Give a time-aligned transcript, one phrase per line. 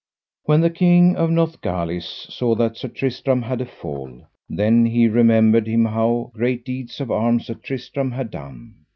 [0.45, 5.67] When the King of Northgalis saw that Sir Tristram had a fall, then he remembered
[5.67, 8.73] him how great deeds of arms Sir Tristram had done.